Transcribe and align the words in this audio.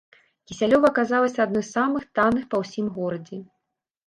Кісялёва 0.51 0.89
аказалася 0.93 1.39
адной 1.45 1.63
з 1.67 1.67
самых 1.77 2.09
танных 2.21 2.49
па 2.55 2.63
ўсім 2.63 2.89
горадзе. 2.97 3.41